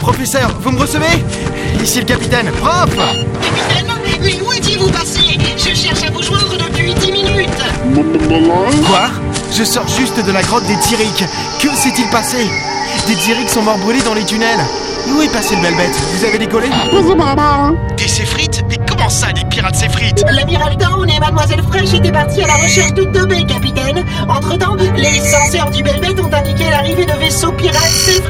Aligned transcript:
Professeur, 0.00 0.50
vous 0.62 0.70
me 0.70 0.80
recevez? 0.80 1.04
Ici 1.82 1.98
le 1.98 2.06
capitaine. 2.06 2.50
Prof 2.52 2.88
Capitaine, 2.96 3.92
mais 4.22 4.40
où 4.40 4.50
étiez-vous 4.50 4.90
passé 4.90 5.20
Je 5.58 5.74
cherche 5.74 6.04
à 6.08 6.10
vous 6.10 6.22
joindre 6.22 6.56
depuis 6.56 6.94
10 6.94 7.12
minutes. 7.12 7.50
Quoi? 8.86 9.10
Je 9.54 9.64
sors 9.64 9.86
juste 9.88 10.24
de 10.24 10.32
la 10.32 10.40
grotte 10.42 10.64
des 10.66 10.78
Tyriques. 10.78 11.24
Que 11.60 11.68
s'est-il 11.74 12.08
passé? 12.08 12.38
Des 13.06 13.16
Tyriques 13.16 13.50
sont 13.50 13.62
morts 13.62 13.76
brûlés 13.78 14.00
dans 14.02 14.14
les 14.14 14.24
tunnels. 14.24 14.60
Où 15.10 15.22
est 15.22 15.32
passé 15.32 15.56
le 15.56 15.62
bel 15.62 15.74
bête 15.76 15.94
Vous 16.14 16.24
avez 16.24 16.38
décollé? 16.38 16.68
Des 17.96 18.08
séfrites 18.08 18.62
Mais 18.68 18.76
comment 18.86 19.08
ça, 19.08 19.32
des 19.32 19.44
pirates 19.44 19.76
séfrites 19.76 20.22
L'amiral 20.30 20.76
Dawn 20.76 21.08
et 21.08 21.18
Mademoiselle 21.18 21.62
Fresh 21.70 21.94
étaient 21.94 22.12
partis 22.12 22.42
à 22.42 22.46
la 22.46 22.56
recherche 22.56 22.92
de 22.94 23.04
deux 23.04 23.24
baies, 23.26 23.44
capitaine. 23.46 24.04
Entre-temps, 24.28 24.76
les 24.96 25.18
censeurs 25.20 25.70
du 25.70 25.82
Belbet 25.82 26.20
ont 26.20 26.32
indiqué 26.32 26.57
de 27.06 27.12
vaisseaux 27.18 27.52
pirates. 27.52 28.22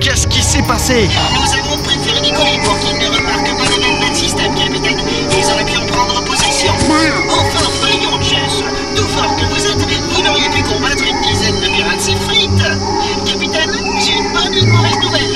Qu'est-ce 0.00 0.26
qui 0.26 0.42
s'est 0.42 0.62
passé 0.62 1.08
Nous 1.34 1.52
avons 1.58 1.82
préféré 1.82 2.20
décoller 2.20 2.60
pour 2.64 2.78
qu'ils 2.78 2.98
ne 2.98 3.06
remarquent 3.06 3.56
pas 3.56 3.64
le 3.64 3.80
Belbet 3.80 4.14
système, 4.14 4.54
capitaine. 4.54 4.98
Ils 5.30 5.52
auraient 5.52 5.64
pu 5.64 5.76
en 5.76 5.86
prendre 5.86 6.22
possession. 6.24 6.72
Enfin, 6.74 7.66
voyons, 7.80 8.20
Jess. 8.22 8.62
Tout 8.94 9.08
fort 9.08 9.34
que 9.36 9.44
vous 9.46 9.66
êtes, 9.66 9.98
vous 10.12 10.22
n'auriez 10.22 10.48
pu 10.50 10.62
combattre 10.62 11.02
une 11.02 11.20
dizaine 11.22 11.58
de 11.60 11.66
pirates 11.66 12.18
frites. 12.28 13.24
Capitaine, 13.24 13.72
j'ai 14.00 14.12
une 14.12 14.32
bonne 14.32 14.54
et 14.54 14.60
une 14.60 14.70
mauvaise 14.70 14.98
nouvelle. 15.02 15.32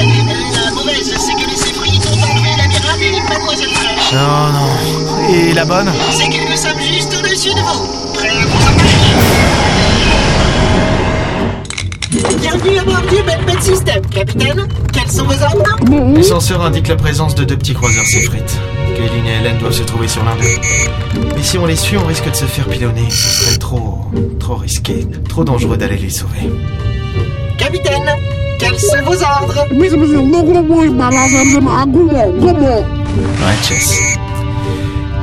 La 0.64 0.70
mauvaise, 0.70 1.14
c'est 1.18 1.34
que 1.34 1.50
les 1.50 1.56
séfrites 1.56 2.06
ont 2.06 2.32
enlevé 2.32 2.50
l'amiral 2.56 3.02
et 3.02 3.20
Mademoiselle 3.20 3.74
Fresh. 3.74 4.12
Oh 4.12 4.52
non. 4.52 5.28
Et 5.28 5.52
la 5.52 5.64
bonne 5.64 5.92
C'est 6.10 6.28
que 6.28 6.48
nous 6.48 6.56
sommes 6.56 6.80
juste 6.80 7.14
au-dessus 7.18 7.54
de 7.54 7.60
vous, 7.60 7.86
prêts 8.14 8.28
à 8.28 8.46
vous 8.46 8.66
embarquer. 8.68 9.57
Du 13.10 13.22
Belbet 13.22 13.60
System, 13.60 14.04
capitaine. 14.06 14.66
Quels 14.92 15.10
sont 15.10 15.24
vos 15.24 15.42
ordres 15.42 16.14
Les 16.14 16.22
censeurs 16.22 16.62
indiquent 16.62 16.88
la 16.88 16.96
présence 16.96 17.34
de 17.34 17.44
deux 17.44 17.56
petits 17.56 17.74
croiseurs 17.74 18.04
séfrites. 18.04 18.58
Kaylin 18.96 19.24
et 19.26 19.40
Hélène 19.40 19.58
doivent 19.58 19.72
se 19.72 19.82
trouver 19.82 20.08
sur 20.08 20.22
l'un 20.24 20.34
d'eux. 20.36 21.20
Mais 21.36 21.42
si 21.42 21.58
on 21.58 21.66
les 21.66 21.76
suit, 21.76 21.96
on 21.96 22.06
risque 22.06 22.28
de 22.30 22.34
se 22.34 22.44
faire 22.44 22.66
pilonner. 22.66 23.08
Ce 23.10 23.44
serait 23.44 23.58
trop... 23.58 24.06
trop 24.38 24.56
risqué, 24.56 25.06
trop 25.28 25.44
dangereux 25.44 25.76
d'aller 25.76 25.96
les 25.98 26.10
sauver. 26.10 26.50
Capitaine, 27.58 28.10
quels 28.58 28.78
sont 28.78 29.02
vos 29.04 29.22
ordres 29.22 29.66
Ouais, 33.16 33.62
Chess. 33.62 34.00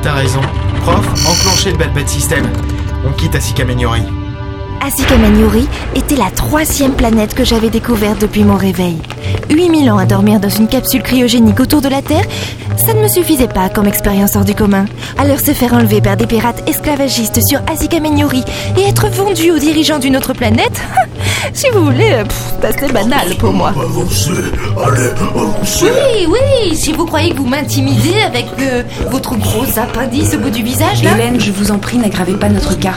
T'as 0.02 0.14
raison. 0.14 0.42
Prof, 0.82 1.06
enclenchez 1.28 1.72
le 1.72 1.78
Belbet 1.78 2.08
System. 2.08 2.46
On 3.08 3.12
quitte 3.14 3.36
Meniori. 3.66 4.02
Asika 4.82 5.18
Maniori 5.18 5.68
était 5.96 6.16
la 6.16 6.30
troisième 6.30 6.94
planète 6.94 7.34
que 7.34 7.44
j'avais 7.44 7.70
découverte 7.70 8.20
depuis 8.22 8.44
mon 8.44 8.56
réveil. 8.56 8.98
8000 9.50 9.92
ans 9.92 9.98
à 9.98 10.06
dormir 10.06 10.40
dans 10.40 10.50
une 10.50 10.68
capsule 10.68 11.04
cryogénique 11.04 11.60
autour 11.60 11.82
de 11.82 11.88
la 11.90 12.02
Terre, 12.02 12.26
ça 12.78 12.94
ne 12.94 13.02
me 13.02 13.08
suffisait 13.08 13.48
pas 13.48 13.70
comme 13.70 13.88
expérience 13.88 14.36
hors 14.36 14.46
du 14.46 14.54
commun. 14.54 14.86
Alors 15.18 15.40
se 15.40 15.52
faire 15.52 15.74
enlever 15.74 16.02
par 16.02 16.18
des 16.18 16.28
pirates 16.28 16.68
esclavagistes 16.70 17.40
sur 17.48 17.62
Asika 17.72 18.00
Maniori 18.00 18.44
et 18.78 18.82
être 18.82 19.08
vendu 19.10 19.52
aux 19.52 19.60
dirigeants 19.60 20.00
d'une 20.00 20.18
autre 20.18 20.34
planète 20.34 20.82
Si 21.54 21.68
vous 21.70 21.86
voulez, 21.86 22.12
euh, 22.12 22.24
c'est 22.62 22.68
assez 22.68 22.92
banal 22.92 23.36
pour 23.38 23.54
moi. 23.54 23.70
Avancez, 23.70 24.32
allez, 24.32 25.10
avancez. 25.22 25.86
Oui, 25.86 26.28
oui, 26.28 26.76
si 26.76 26.92
vous 26.92 27.06
croyez 27.06 27.32
que 27.32 27.38
vous 27.38 27.46
m'intimidez 27.46 28.16
avec 28.26 28.46
euh, 28.60 28.84
votre 29.10 29.36
gros 29.36 29.66
appendice 29.78 30.34
au 30.36 30.40
bout 30.40 30.50
du 30.50 30.64
visage, 30.64 31.04
là... 31.04 31.12
Hélène, 31.14 31.40
je 31.40 31.52
vous 31.52 31.72
en 31.72 31.78
prie, 31.78 31.98
n'aggravez 31.98 32.34
pas 32.34 32.50
notre 32.50 32.78
cas. 32.78 32.96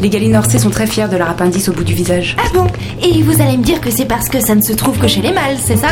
Les 0.00 0.08
Galinorsais 0.10 0.58
sont 0.58 0.70
très 0.70 0.86
fiers 0.86 1.08
de 1.08 1.16
leur 1.16 1.28
appendice 1.28 1.68
au 1.68 1.72
bout 1.72 1.82
du 1.82 1.92
visage. 1.94 2.36
Ah 2.38 2.48
bon? 2.54 2.66
Et 3.02 3.22
vous 3.22 3.42
allez 3.42 3.56
me 3.56 3.64
dire 3.64 3.80
que 3.80 3.90
c'est 3.90 4.04
parce 4.04 4.28
que 4.28 4.40
ça 4.40 4.54
ne 4.54 4.62
se 4.62 4.72
trouve 4.72 4.96
que 4.98 5.08
chez 5.08 5.20
les 5.22 5.32
mâles, 5.32 5.56
c'est 5.62 5.76
ça? 5.76 5.88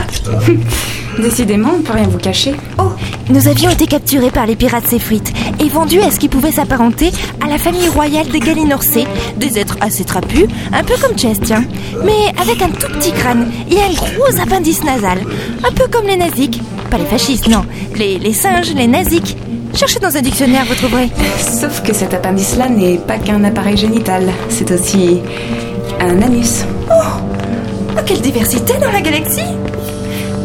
Décidément, 1.19 1.71
on 1.79 1.83
peut 1.83 1.93
rien 1.95 2.07
vous 2.07 2.19
cacher. 2.19 2.55
Oh, 2.79 2.91
nous 3.31 3.49
avions 3.49 3.71
été 3.71 3.87
capturés 3.87 4.31
par 4.31 4.47
les 4.47 4.55
pirates 4.55 4.87
Séfrites 4.87 5.33
et 5.59 5.69
vendus 5.69 6.01
à 6.01 6.11
ce 6.11 6.21
qui 6.21 6.29
pouvait 6.29 6.53
s'apparenter 6.53 7.11
à 7.45 7.49
la 7.49 7.59
famille 7.59 7.89
royale 7.89 8.29
des 8.29 8.39
Galinorsais, 8.39 9.07
des 9.39 9.59
êtres 9.59 9.77
assez 9.81 10.05
trapus, 10.05 10.47
un 10.73 10.85
peu 10.85 10.95
comme 11.01 11.19
Chess, 11.19 11.39
tiens, 11.43 11.65
mais 12.05 12.33
avec 12.41 12.63
un 12.63 12.69
tout 12.69 12.93
petit 12.99 13.13
crâne 13.13 13.51
et 13.71 13.79
un 13.79 13.93
gros 13.95 14.41
appendice 14.41 14.85
nasal, 14.85 15.19
un 15.65 15.73
peu 15.73 15.87
comme 15.91 16.07
les 16.07 16.17
naziques. 16.17 16.61
Pas 16.91 16.99
les 16.99 17.07
fascistes, 17.07 17.49
non, 17.49 17.65
les, 17.97 18.19
les 18.19 18.33
singes, 18.33 18.73
les 18.75 18.87
naziques. 18.87 19.37
Cherchez 19.77 20.01
dans 20.01 20.17
un 20.17 20.23
dictionnaire, 20.23 20.65
vous 20.65 20.75
trouverez. 20.75 21.11
Sauf 21.39 21.83
que 21.83 21.93
cet 21.93 22.15
appendice-là 22.15 22.71
n'est 22.71 22.97
pas 22.97 23.19
qu'un 23.19 23.45
appareil 23.45 23.77
génital, 23.77 24.25
c'est 24.49 24.71
aussi 24.71 25.21
un 26.01 26.23
anus. 26.23 26.65
Oh, 26.91 28.01
quelle 28.07 28.23
diversité 28.23 28.73
dans 28.81 28.91
la 28.91 29.03
galaxie 29.03 29.55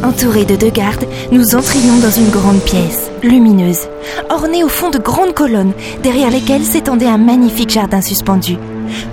Entourés 0.04 0.44
de 0.44 0.58
deux 0.58 0.70
gardes, 0.70 1.06
nous 1.32 1.56
entrions 1.56 1.98
dans 2.02 2.12
une 2.12 2.30
grande 2.30 2.60
pièce, 2.60 3.10
lumineuse, 3.24 3.88
ornée 4.30 4.66
au 4.66 4.68
fond 4.68 4.90
de 4.90 4.98
grandes 4.98 5.34
colonnes, 5.34 5.74
derrière 6.04 6.30
lesquelles 6.30 6.66
s'étendait 6.66 7.08
un 7.08 7.18
magnifique 7.18 7.70
jardin 7.70 8.02
suspendu. 8.02 8.58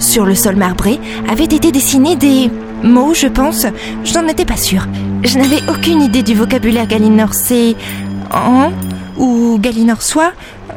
Sur 0.00 0.24
le 0.24 0.34
sol 0.34 0.56
marbré 0.56 0.98
avaient 1.28 1.44
été 1.44 1.70
dessinés 1.70 2.16
des 2.16 2.50
mots, 2.82 3.14
je 3.14 3.28
pense. 3.28 3.66
Je 4.02 4.14
n'en 4.14 4.26
étais 4.26 4.44
pas 4.44 4.56
sûre. 4.56 4.88
Je 5.22 5.38
n'avais 5.38 5.60
aucune 5.70 6.02
idée 6.02 6.24
du 6.24 6.34
vocabulaire 6.34 6.88
galinorsais 6.88 7.76
en 8.32 8.72
ou 9.18 9.58
galinorsois. 9.58 10.32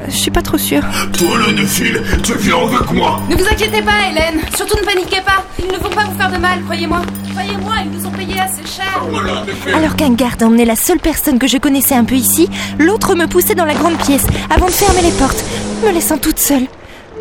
Je 0.07 0.15
suis 0.17 0.31
pas 0.31 0.41
trop 0.41 0.57
sûre. 0.57 0.81
Toi, 1.17 1.37
le 1.45 1.53
Néphile, 1.53 2.01
tu 2.23 2.33
viens 2.39 2.57
avec 2.57 2.91
moi. 2.91 3.21
Ne 3.29 3.35
vous 3.35 3.45
inquiétez 3.45 3.81
pas, 3.81 4.09
Hélène. 4.09 4.41
Surtout 4.55 4.77
ne 4.77 4.85
paniquez 4.85 5.21
pas. 5.21 5.45
Ils 5.59 5.67
ne 5.71 5.77
vont 5.77 5.89
pas 5.89 6.05
vous 6.05 6.17
faire 6.17 6.31
de 6.31 6.37
mal, 6.37 6.61
croyez-moi. 6.63 7.01
Croyez-moi, 7.31 7.73
ils 7.85 7.91
nous 7.97 8.05
ont 8.07 8.11
payé 8.11 8.39
assez 8.39 8.65
cher. 8.65 9.03
Voilà, 9.09 9.43
Néphile. 9.45 9.73
Alors 9.75 9.95
qu'un 9.95 10.13
garde 10.13 10.41
emmenait 10.43 10.65
la 10.65 10.75
seule 10.75 10.99
personne 10.99 11.39
que 11.39 11.47
je 11.47 11.57
connaissais 11.57 11.95
un 11.95 12.03
peu 12.03 12.15
ici, 12.15 12.49
l'autre 12.79 13.15
me 13.15 13.27
poussait 13.27 13.55
dans 13.55 13.65
la 13.65 13.73
grande 13.75 13.97
pièce 13.97 14.25
avant 14.49 14.65
de 14.67 14.71
fermer 14.71 15.01
les 15.01 15.11
portes, 15.11 15.43
me 15.85 15.91
laissant 15.91 16.17
toute 16.17 16.39
seule. 16.39 16.65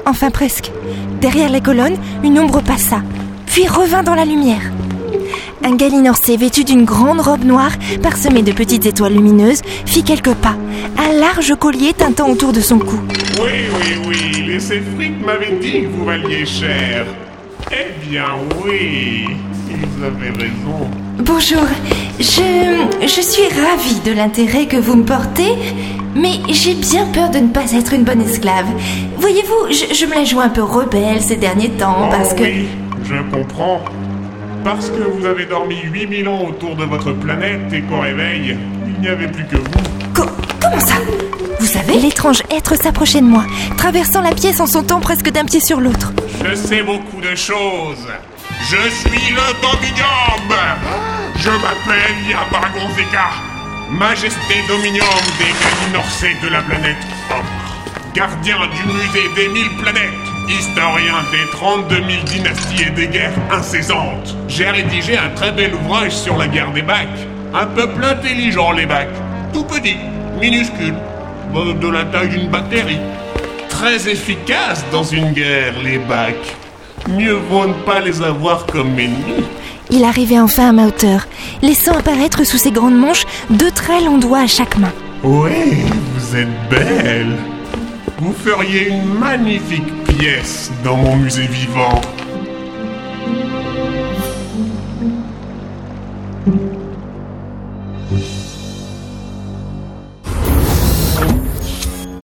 Enfin 0.07 0.31
presque. 0.31 0.71
Derrière 1.21 1.51
les 1.51 1.61
colonnes, 1.61 1.99
une 2.25 2.39
ombre 2.39 2.63
passa, 2.63 3.03
puis 3.47 3.69
revint 3.69 4.03
dans 4.03 4.15
la 4.15 4.25
lumière. 4.25 4.63
Un 5.63 5.77
galinorsais 5.77 6.37
vêtu 6.37 6.65
d'une 6.65 6.85
grande 6.87 7.21
robe 7.21 7.45
noire, 7.45 7.73
parsemée 8.03 8.43
de 8.43 8.51
petites 8.53 8.87
étoiles 8.87 9.13
lumineuses, 9.13 9.61
fit 9.85 10.03
quelques 10.03 10.33
pas, 10.35 10.57
un 10.97 11.13
large 11.21 11.55
collier 11.55 11.93
tintant 11.93 12.31
autour 12.31 12.53
de 12.55 12.61
son 12.61 12.79
cou. 12.79 12.99
Oui, 13.43 13.51
oui, 13.75 13.97
oui, 14.07 14.43
les 14.47 14.59
séfrites 14.59 15.23
m'avaient 15.25 15.59
dit 15.61 15.83
que 15.83 15.87
vous 15.89 16.07
valiez 16.07 16.47
cher. 16.47 17.05
Eh 17.71 18.09
bien, 18.09 18.25
oui, 18.65 19.27
ils 19.69 20.05
avaient 20.05 20.31
raison. 20.31 20.89
Bonjour, 21.19 21.67
je, 22.19 23.07
je 23.07 23.21
suis 23.21 23.43
ravie 23.43 24.01
de 24.03 24.13
l'intérêt 24.13 24.65
que 24.65 24.79
vous 24.79 24.97
me 24.97 25.05
portez, 25.05 25.53
mais 26.17 26.41
j'ai 26.49 26.73
bien 26.75 27.05
peur 27.13 27.29
de 27.29 27.39
ne 27.39 27.49
pas 27.49 27.71
être 27.73 27.93
une 27.93 28.05
bonne 28.05 28.23
esclave. 28.23 28.67
Voyez-vous, 29.19 29.71
je, 29.71 29.95
je 29.95 30.07
me 30.07 30.15
la 30.15 30.25
joue 30.25 30.41
un 30.41 30.49
peu 30.49 30.63
rebelle 30.63 31.21
ces 31.21 31.37
derniers 31.37 31.69
temps 31.69 32.09
parce 32.11 32.31
Oh 32.33 32.37
que... 32.37 32.45
Oui, 32.45 32.67
je 33.05 33.17
comprends. 33.31 33.83
Parce 34.65 34.91
que 34.91 35.03
vous 35.03 35.25
avez 35.27 35.47
dormi 35.47 35.77
8000 35.85 36.29
ans 36.29 36.45
autour 36.49 36.77
de 36.77 36.85
votre 36.85 37.13
planète 37.13 37.73
et 37.73 37.81
qu'au 37.83 38.01
réveil, 38.01 38.57
il 38.87 39.01
n'y 39.01 39.09
avait 39.09 39.29
plus 39.29 39.45
que 39.47 39.57
vous. 39.57 40.13
Co- 40.15 40.29
comment 40.61 40.81
ça? 40.81 40.95
Vous 41.59 41.67
savez? 41.67 41.99
L'étrange 41.99 42.43
être 42.51 42.75
s'approchait 42.77 43.21
de 43.21 43.27
moi, 43.27 43.45
traversant 43.77 44.21
la 44.23 44.33
pièce 44.33 44.61
en 44.61 44.67
sautant 44.67 45.01
presque 45.01 45.31
d'un 45.31 45.45
pied 45.45 45.61
sur 45.61 45.81
l'autre. 45.81 46.13
Je 46.45 46.55
sais 46.55 46.83
beaucoup 46.83 47.21
de 47.21 47.35
choses. 47.35 48.07
Je 48.63 48.91
suis 48.91 49.33
le 49.35 49.43
Dominium. 49.63 50.55
Je 51.37 51.51
m'appelle 51.51 52.15
Yabargon 52.29 52.87
Zeka, 52.97 53.31
Majesté 53.91 54.55
Dominium 54.69 55.07
des 55.39 55.53
Galinorsais 55.63 56.37
de 56.43 56.49
la 56.49 56.61
planète 56.61 56.97
gardien 58.15 58.57
du 58.75 58.93
musée 58.93 59.29
des 59.37 59.49
mille 59.49 59.71
planètes, 59.81 60.11
historien 60.51 61.23
des 61.31 61.49
32 61.53 61.95
000 61.97 62.07
dynasties 62.25 62.85
et 62.89 62.91
des 62.91 63.07
guerres 63.07 63.39
incessantes. 63.51 64.37
J'ai 64.49 64.69
rédigé 64.69 65.17
un 65.17 65.31
très 65.31 65.53
bel 65.53 65.75
ouvrage 65.75 66.13
sur 66.13 66.37
la 66.37 66.49
guerre 66.49 66.73
des 66.73 66.83
bacs. 66.83 67.09
Un 67.55 67.67
peuple 67.67 68.05
intelligent, 68.05 68.73
les 68.73 68.87
bacs. 68.87 69.09
Tout 69.53 69.65
petit, 69.65 69.97
minuscule, 70.41 70.95
de 71.55 71.89
la 71.89 72.05
taille 72.05 72.29
d'une 72.29 72.49
bactérie. 72.49 73.01
Très 73.69 74.09
efficace 74.09 74.85
dans 74.93 75.05
une 75.05 75.33
guerre, 75.33 75.75
les 75.83 75.99
bacs. 75.99 76.57
Mieux 77.09 77.39
vaut 77.51 77.67
ne 77.67 77.73
pas 77.73 78.01
les 78.01 78.23
avoir 78.23 78.67
comme 78.67 78.99
ennemis. 78.99 79.45
Il 79.91 80.05
arrivait 80.05 80.39
enfin 80.39 80.69
à 80.69 80.73
ma 80.73 80.87
hauteur, 80.87 81.27
laissant 81.63 81.99
apparaître 81.99 82.45
sous 82.45 82.59
ses 82.59 82.71
grandes 82.71 82.97
manches 82.97 83.25
deux 83.51 83.71
très 83.71 84.01
longs 84.01 84.19
doigts 84.19 84.41
à 84.41 84.47
chaque 84.47 84.77
main. 84.77 84.93
Oui, 85.25 85.83
vous 86.15 86.37
êtes 86.37 86.69
belle. 86.71 87.37
Vous 88.21 88.33
feriez 88.33 88.89
une 88.89 89.15
magnifique 89.15 90.00
pièce 90.21 90.71
dans 90.85 90.99
mon 90.99 91.17
musée 91.17 91.47
vivant. 91.47 91.99